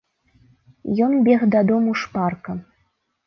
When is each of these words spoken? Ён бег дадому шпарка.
Ён 1.07 1.13
бег 1.27 1.41
дадому 1.55 1.93
шпарка. 2.05 2.51